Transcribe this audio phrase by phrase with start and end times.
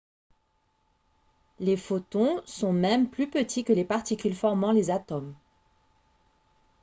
[1.59, 5.35] les photons sont même plus petits que les particules formant les atomes!